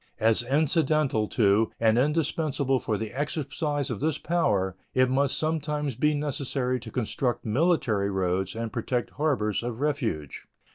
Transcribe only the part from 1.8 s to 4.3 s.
indispensable for the exercise of this